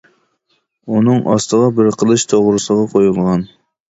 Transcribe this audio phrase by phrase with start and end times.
[0.93, 3.45] ئۇنىڭ ئاستىغا بىر قىلىچ توغرىسىغا قويۇلغان.